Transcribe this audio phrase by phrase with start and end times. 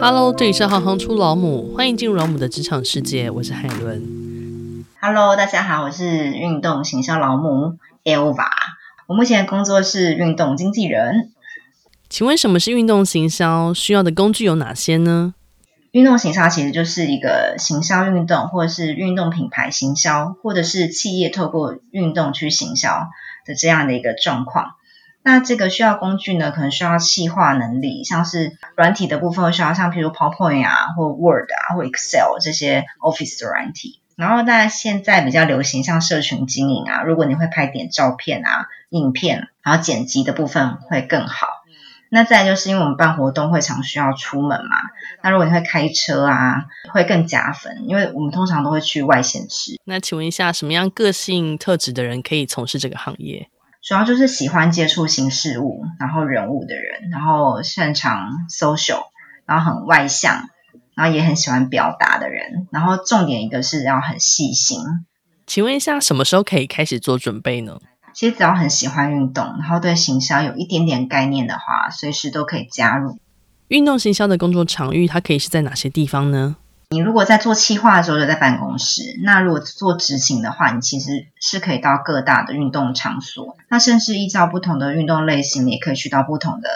[0.00, 4.84] Hello，这里是行行出老母，欢迎进入老母的职场世界，我是海伦。
[5.00, 8.48] Hello，大家好，我是运动行销老母 Elva，
[9.06, 11.30] 我目前的工作是运动经纪人。
[12.08, 13.72] 请问什么是运动行销？
[13.72, 15.34] 需要的工具有哪些呢？
[15.92, 23.08] 运动行销其实就是一个行销运动，或者是运动品牌行销，或者是企业透过运动去行销
[23.46, 24.72] 的这样的一个状况。
[25.24, 34.02] 那这个需要工具呢，可能需要细化能力，像是软体的部分需要像譬如 PowerPoint 啊，或 Word 啊，或 Excel 这些 Office 的软体。
[34.16, 41.48] 然后，大家现在比较流行像社群经营啊，如果你会拍点照片啊、影片，然后剪辑的部分会更好。
[42.10, 44.76] 那再来就是因为我们办活动会常需要出门嘛，
[45.22, 49.80] 那如果你会开车啊，会更加分，因为我们通常都会去外县市。
[49.86, 53.48] 那请问一下，什么样个性特质的人可以从事这个行业？
[53.84, 59.02] 主要就是喜欢接触新事物，然后人物的人，然后擅长 social，
[59.44, 60.48] 然后很外向，
[60.94, 64.78] 然后也很喜欢表达的人，然后重点一个是要很细心。
[65.46, 67.78] 请问一下，什么时候可以开始做准备呢？
[68.14, 73.18] 其实只要很喜欢运动，然后对行销有一点点概念的话，随时都可以加入。
[73.68, 76.56] 运动行销的工作场域，它可以是在哪些地方呢？
[76.94, 83.56] 你如果在做企划的时候就在办公室，那如果做执行的话，你其实是可以到各大的运动场所。
[83.68, 86.68] 那甚至依照不同的运动类型，你也可以去到不同的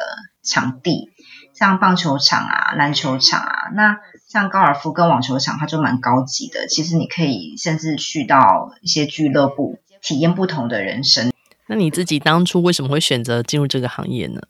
[0.42, 1.12] 场地，
[1.54, 3.70] 像棒球场啊、篮球场啊。
[3.74, 6.66] 那像高尔夫跟网球场，它就蛮高级的。
[6.66, 11.32] 其实你可以甚至去到一些俱乐部，体验不同的人生。
[11.68, 14.40] 那你自己当初为什么会选择进入这个行业呢？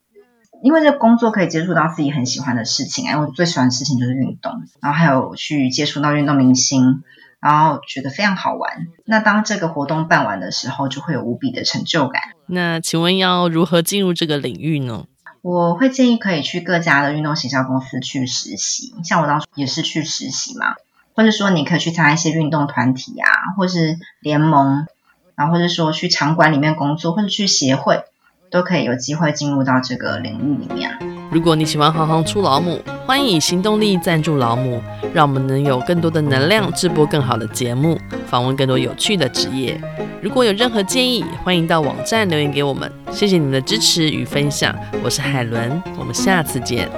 [0.63, 7.03] 因为这工作可以接触到自己很喜欢的事情，哎我最喜欢的事情就是运动，然后还有去接触到运动明星，
[7.41, 8.89] 然后觉得非常好玩。
[9.05, 12.23] 那当这个活动办完的时候，就会有无比的成就感。
[12.47, 15.05] 那请问要如何进入这个领域呢？
[15.41, 20.75] 我会建议可以去各家的运动行销公司去实习，像我当初也是去实习嘛，
[21.15, 24.87] 或者说你可以去参加一些运动团体啊，或是联盟，
[25.37, 28.03] 然后或者说去场馆里面工作，或者去协会。
[28.51, 30.91] 都可以有机会进入到这个领域里面。
[31.31, 34.83] 如果你喜欢行行出老母，欢迎以行动力赞助老母，
[35.13, 39.79] 让我们能有更多的能量制播更好的节目，访问更多有趣的职业。
[40.23, 42.91] 如果有任何建议，欢迎到网站留言给我们。
[43.11, 46.89] 谢谢你们的支持与分享，我是海伦，我们下次见。